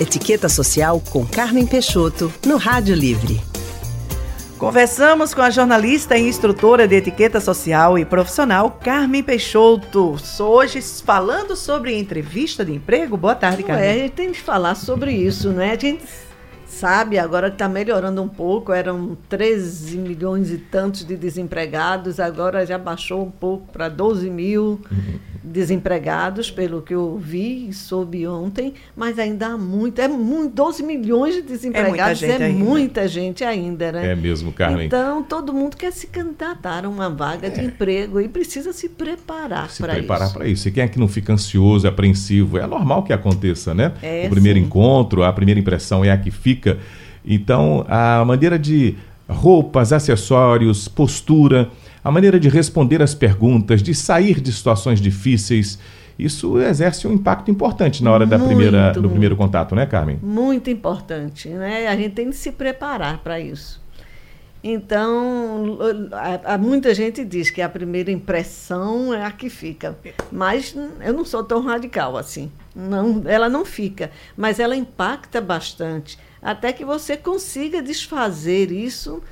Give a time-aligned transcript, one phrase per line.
[0.00, 3.38] Etiqueta Social com Carmen Peixoto, no Rádio Livre.
[4.56, 10.16] Conversamos com a jornalista e instrutora de etiqueta social e profissional Carmen Peixoto.
[10.38, 13.14] Hoje falando sobre entrevista de emprego.
[13.14, 13.84] Boa tarde, Carmen.
[13.84, 15.72] É, a gente tem que falar sobre isso, né?
[15.72, 16.02] A gente
[16.66, 18.72] sabe agora que está melhorando um pouco.
[18.72, 24.80] Eram 13 milhões e tantos de desempregados, agora já baixou um pouco para 12 mil.
[25.42, 30.82] Desempregados, pelo que eu vi e soube ontem, mas ainda há muito, é muito, 12
[30.82, 32.64] milhões de desempregados, é muita gente, é ainda.
[32.64, 34.12] Muita gente ainda, né?
[34.12, 34.86] É mesmo, Carmen.
[34.86, 37.50] Então, todo mundo quer se candidatar a uma vaga é.
[37.50, 39.76] de emprego e precisa se preparar para isso.
[39.76, 40.68] Se preparar para isso.
[40.68, 42.58] E quem é que não fica ansioso, apreensivo?
[42.58, 43.92] É normal que aconteça, né?
[44.02, 44.66] É, o primeiro sim.
[44.66, 46.78] encontro, a primeira impressão é a que fica.
[47.24, 48.96] Então, a maneira de
[49.28, 51.70] roupas, acessórios, postura,
[52.02, 55.78] a maneira de responder às perguntas, de sair de situações difíceis.
[56.18, 60.18] Isso exerce um impacto importante na hora da primeira, do primeiro contato, né, Carmen?
[60.22, 61.86] Muito importante, né?
[61.88, 63.80] A gente tem que se preparar para isso.
[64.62, 65.78] Então,
[66.12, 69.96] a, a, muita gente diz que a primeira impressão é a que fica,
[70.30, 72.52] mas eu não sou tão radical assim.
[72.76, 79.22] Não, ela não fica, mas ela impacta bastante, até que você consiga desfazer isso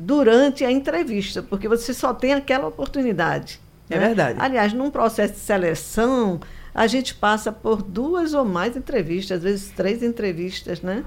[0.00, 3.58] durante a entrevista, porque você só tem aquela oportunidade.
[3.90, 4.06] É né?
[4.06, 4.38] verdade.
[4.40, 6.38] Aliás, num processo de seleção,
[6.72, 11.04] a gente passa por duas ou mais entrevistas, às vezes três entrevistas, né?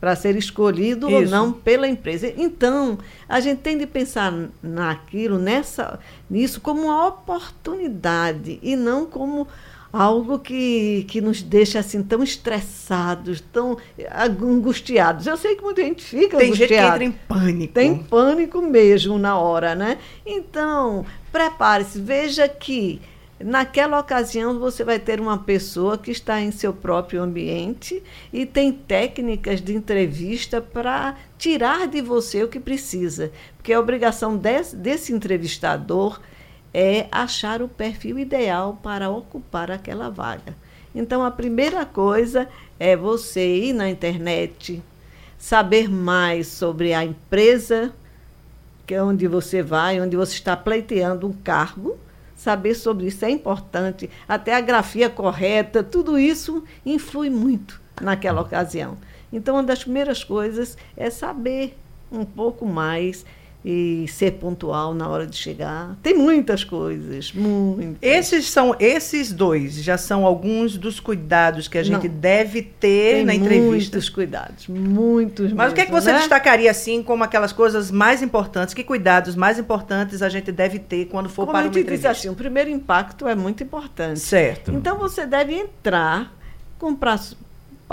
[0.00, 1.16] Para ser escolhido Isso.
[1.16, 2.26] ou não pela empresa.
[2.36, 9.46] Então, a gente tem de pensar naquilo, nessa, nisso, como uma oportunidade e não como
[9.94, 13.76] algo que, que nos deixa assim tão estressados, tão
[14.42, 15.26] angustiados.
[15.26, 16.72] Eu sei que muita gente fica Tem angustiada.
[16.72, 17.74] gente que entra em pânico.
[17.74, 19.98] Tem pânico mesmo na hora, né?
[20.26, 23.00] Então, prepare-se, veja que
[23.38, 28.72] naquela ocasião você vai ter uma pessoa que está em seu próprio ambiente e tem
[28.72, 33.30] técnicas de entrevista para tirar de você o que precisa.
[33.56, 36.20] Porque a obrigação desse, desse entrevistador
[36.74, 40.56] é achar o perfil ideal para ocupar aquela vaga.
[40.94, 42.48] Então, a primeira coisa
[42.78, 44.82] é você ir na internet,
[45.38, 47.94] saber mais sobre a empresa
[48.86, 51.96] que é onde você vai, onde você está pleiteando um cargo,
[52.36, 54.10] saber sobre isso é importante.
[54.28, 58.98] Até a grafia correta, tudo isso influi muito naquela ocasião.
[59.32, 61.76] Então, uma das primeiras coisas é saber
[62.12, 63.24] um pouco mais
[63.64, 65.96] e ser pontual na hora de chegar.
[66.02, 67.96] Tem muitas coisas, muitas.
[68.02, 72.14] Esses são esses dois já são alguns dos cuidados que a gente Não.
[72.14, 73.96] deve ter Tem na entrevista.
[73.96, 75.52] Muitos cuidados, muitos.
[75.52, 76.18] Mas mesmo, o que é que você né?
[76.18, 78.74] destacaria assim como aquelas coisas mais importantes?
[78.74, 82.08] Que cuidados mais importantes a gente deve ter quando for como para uma entrevista?
[82.10, 84.20] Diz assim, o primeiro impacto é muito importante.
[84.20, 84.72] Certo.
[84.72, 86.34] Então você deve entrar
[86.78, 86.94] com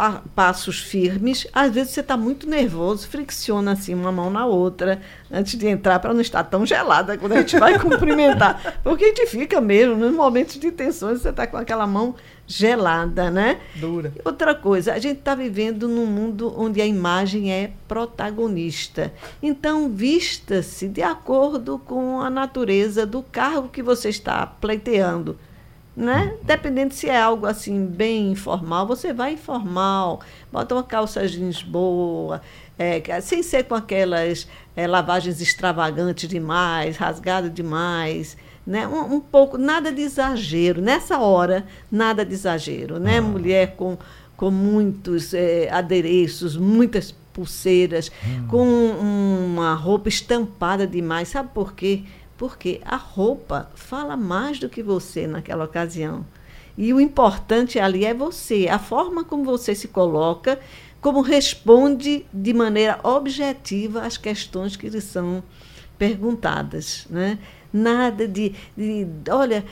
[0.01, 1.45] pa passos firmes.
[1.53, 5.99] Às vezes você está muito nervoso, fricciona assim uma mão na outra antes de entrar
[5.99, 8.79] para não estar tão gelada quando a gente vai cumprimentar.
[8.83, 12.15] Porque a gente fica mesmo, nos momentos de tensões, você está com aquela mão
[12.47, 13.59] gelada, né?
[13.75, 14.11] Dura.
[14.25, 19.13] Outra coisa, a gente está vivendo num mundo onde a imagem é protagonista.
[19.41, 25.37] Então, vista-se de acordo com a natureza do cargo que você está pleiteando
[25.95, 26.35] né?
[26.43, 30.21] Dependendo se é algo assim bem informal, você vai informal,
[30.51, 32.41] bota uma calça jeans boa,
[32.79, 38.87] é, sem ser com aquelas é, lavagens extravagantes demais, rasgado demais, né?
[38.87, 40.81] Um, um, pouco, nada de exagero.
[40.81, 43.17] Nessa hora, nada de exagero, né?
[43.17, 43.21] Ah.
[43.21, 43.97] Mulher com,
[44.37, 48.47] com muitos é, adereços, muitas pulseiras, hum.
[48.47, 51.29] com uma roupa estampada demais.
[51.29, 52.03] Sabe por quê?
[52.41, 56.25] Porque a roupa fala mais do que você naquela ocasião.
[56.75, 60.59] E o importante ali é você, a forma como você se coloca,
[60.99, 65.43] como responde de maneira objetiva às questões que lhe são
[65.99, 67.05] perguntadas.
[67.11, 67.37] Né?
[67.71, 69.63] Nada de, de olha,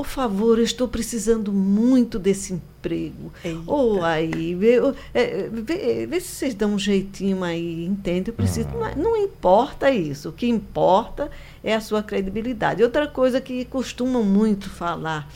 [0.00, 3.30] por favor, eu estou precisando muito desse emprego.
[3.66, 4.78] Ou oh, aí, vê,
[5.12, 8.30] é, vê, vê, se vocês dão um jeitinho aí, entende?
[8.30, 8.66] Eu preciso.
[8.70, 8.94] Ah.
[8.96, 10.30] Não, não, importa isso.
[10.30, 11.30] O que importa
[11.62, 12.82] é a sua credibilidade.
[12.82, 15.30] Outra coisa que costumam muito falar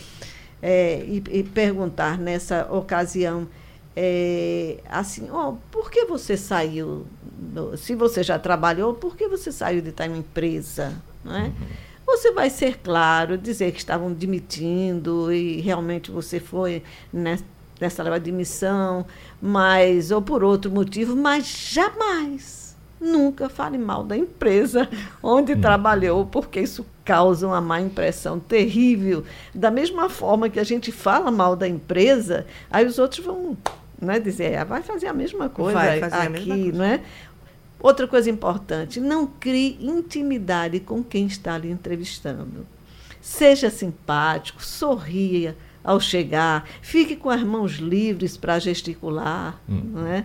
[0.63, 3.47] é, e, e, perguntar nessa ocasião
[3.95, 7.07] é assim, oh, por que você saiu?
[7.77, 10.95] Se você já trabalhou, por que você saiu de tal empresa?
[11.23, 11.45] Não é?
[11.49, 11.53] Uhum.
[12.17, 16.83] Você vai ser claro, dizer que estavam demitindo e realmente você foi
[17.13, 19.05] nessa, leva de demissão,
[19.43, 24.89] mas ou por outro motivo, mas jamais, nunca fale mal da empresa
[25.23, 25.61] onde hum.
[25.61, 29.25] trabalhou, porque isso causa uma má impressão terrível.
[29.55, 33.57] Da mesma forma que a gente fala mal da empresa, aí os outros vão
[34.01, 34.21] Né?
[34.21, 36.79] Dizer, ah, vai fazer a mesma coisa Vai fazer a aqui, mesma coisa.
[36.79, 37.01] não é?
[37.85, 42.67] Outra coisa importante, não crie intimidade com quem está lhe entrevistando.
[43.21, 45.55] Seja simpático, sorria
[45.85, 50.25] ao chegar, fique com as mãos livres para gesticular, não é?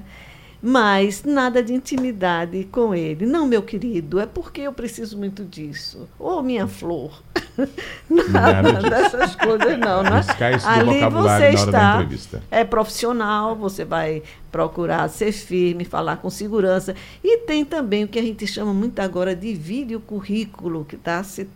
[0.63, 3.25] Mas nada de intimidade com ele.
[3.25, 6.07] Não, meu querido, é porque eu preciso muito disso.
[6.17, 7.21] Ou minha flor.
[8.09, 8.89] Nada Nada disso.
[8.89, 10.21] dessas coisas, não, né?
[10.65, 12.07] Ali você está,
[12.51, 16.95] é profissional, você vai procurar ser firme, falar com segurança.
[17.23, 21.23] E tem também o que a gente chama muito agora de vídeo currículo, que está
[21.23, 21.47] se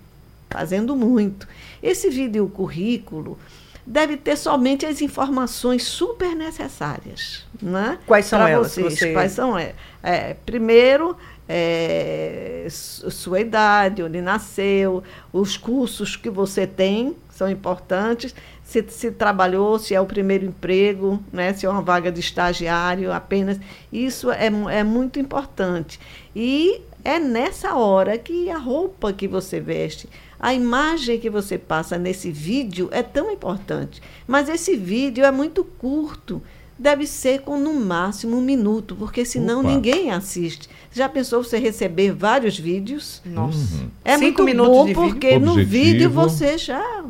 [0.50, 1.47] fazendo muito.
[1.81, 3.38] Esse vídeo currículo
[3.85, 7.45] deve ter somente as informações super necessárias.
[7.62, 8.00] Né?
[8.06, 8.97] Quais são Pra elas Vocês.
[9.00, 9.57] você- Quais são?
[9.57, 11.15] É, é, primeiro,
[11.47, 18.33] é, su- sua idade, onde nasceu, os cursos que você tem são importantes.
[18.63, 23.12] Se, se trabalhou, se é o primeiro emprego, né, se é uma vaga de estagiário
[23.12, 23.59] apenas.
[23.91, 26.00] Isso é, é muito importante.
[26.36, 30.07] E é nessa hora que a roupa que você veste,
[30.44, 34.01] a imagem que você passa nesse vídeo é tão importante.
[34.28, 36.42] Mas esse vídeo é muito curto.
[36.78, 39.69] Deve ser com no máximo um minuto, porque senão Opa.
[39.69, 40.68] ninguém assiste.
[40.92, 43.22] Já pensou você receber vários vídeos?
[43.24, 43.86] Nossa.
[44.04, 45.69] É Cinco muito minutos bom porque no Objetivo.
[45.72, 47.06] vídeo você já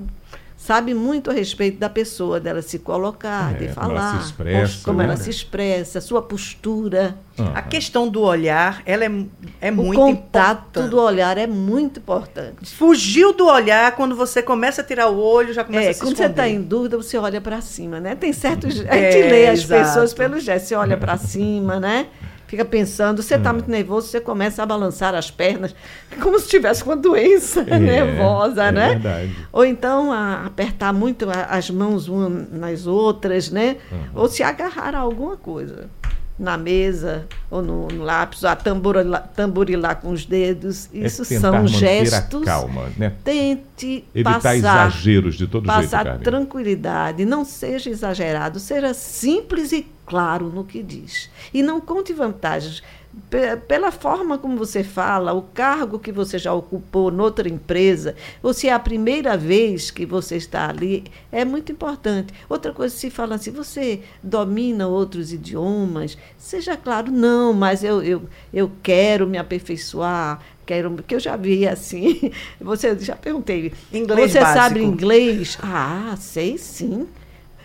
[0.65, 4.25] sabe muito a respeito da pessoa, dela se colocar, É, de como ela falar, se
[4.27, 5.03] expressa, como né?
[5.03, 7.15] ela se expressa, sua postura.
[7.55, 9.11] A questão do olhar, ela é,
[9.59, 10.89] é o muito contato importante.
[10.89, 12.73] do olhar é muito importante.
[12.75, 15.99] Fugiu do olhar, quando você começa a tirar o olho, já começa É, a se
[15.99, 16.63] quando você está esconder.
[16.63, 18.15] em dúvida, você olha para cima, né?
[18.15, 18.79] Tem certos.
[18.87, 19.83] A É, gente lê as exato.
[19.83, 20.67] pessoas pelo gesto.
[20.67, 22.05] Você olha para cima, né?
[22.53, 23.53] Fica pensando, você está É.
[23.53, 25.73] muito nervoso, você começa a balançar as pernas,
[26.21, 28.89] como se tivesse com uma doença É, nervosa, é né?
[28.89, 29.35] verdade.
[29.51, 33.77] Ou então a- apertar muito as mãos umas nas outras, né?
[33.91, 33.97] Uhum.
[34.13, 35.89] Ou se agarrar a alguma coisa
[36.37, 40.89] na mesa ou no, no lápis, ou a tamborilar, tamborilar com os dedos.
[40.93, 42.41] Isso é são gestos.
[42.43, 43.13] a calma, né?
[43.23, 49.87] Tente Evitar passar, exageros de todo jeito, passar tranquilidade, não seja exagerado, seja simples e
[50.05, 51.29] claro no que diz.
[51.53, 52.81] E não conte vantagens.
[53.29, 58.53] Pe- Pela forma como você fala, o cargo que você já ocupou noutra empresa, ou
[58.53, 62.33] se é a primeira vez que você está ali, é muito importante.
[62.49, 68.23] Outra coisa, se fala assim, você domina outros idiomas, seja claro, não, mas eu, eu,
[68.51, 74.39] eu quero me aperfeiçoar, quero, porque eu já vi assim, você já perguntei, Inglês você
[74.39, 74.43] básico.
[74.45, 75.57] sabe inglês?
[75.61, 77.07] Ah, sei sim.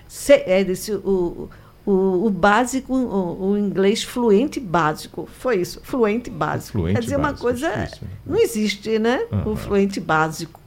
[0.09, 1.49] Sei, é desse, o,
[1.91, 5.27] o, o básico, o, o inglês fluente básico.
[5.39, 6.79] Foi isso, fluente básico.
[6.79, 7.71] Fluente Quer dizer, uma básico, coisa.
[7.71, 8.09] difícil.
[8.27, 9.25] Não existe, né?
[9.33, 9.53] Aham.
[9.53, 10.61] O fluente básico.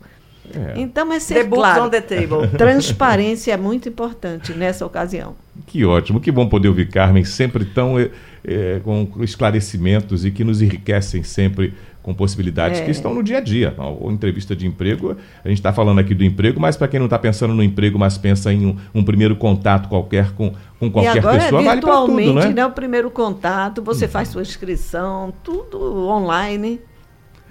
[0.56, 0.74] É.
[0.78, 1.84] Então é ser claro.
[1.84, 2.48] on the table.
[2.58, 5.36] Transparência é muito importante nessa ocasião.
[5.68, 10.62] Que ótimo, que bom poder ouvir Carmen, sempre tão eh, com esclarecimentos e que nos
[10.62, 12.86] enriquecem sempre com possibilidades É.
[12.86, 13.74] que estão no dia a dia.
[13.78, 17.06] Ou entrevista de emprego, a gente está falando aqui do emprego, mas para quem não
[17.06, 20.92] está pensando no emprego, mas pensa em um, um primeiro contato qualquer com, com e
[20.92, 22.50] qualquer agora pessoa, é vale para tudo, né?
[22.50, 22.66] né?
[22.66, 26.80] O primeiro contato, você faz sua inscrição, tudo online.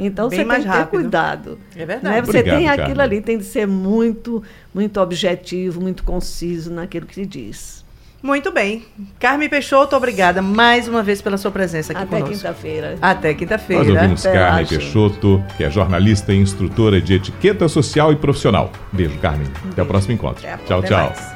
[0.00, 1.00] Então Bem você mais tem que ter rápido.
[1.02, 1.58] cuidado.
[1.76, 2.14] É verdade.
[2.16, 2.22] Né?
[2.22, 3.02] Você Obrigado, tem aquilo Carmen.
[3.04, 4.42] ali, tem de ser muito,
[4.74, 7.80] muito objetivo, muito conciso naquilo que diz.
[8.22, 8.84] Muito bem.
[9.18, 12.34] Carmen Peixoto, obrigada mais uma vez pela sua presença aqui Até conosco.
[12.34, 12.98] quinta-feira.
[13.00, 13.82] Até Nós quinta-feira.
[13.94, 14.66] ouvimos Até lá, Carmen.
[14.66, 18.70] Peixoto, que é jornalista e instrutora de etiqueta social e profissional.
[18.92, 19.46] Beijo, Carmen.
[19.72, 20.46] Até o próximo encontro.
[20.46, 20.98] Até- tchau, tchau.
[21.08, 21.28] mais.